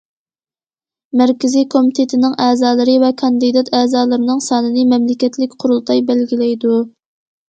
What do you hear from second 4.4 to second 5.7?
سانىنى مەملىكەتلىك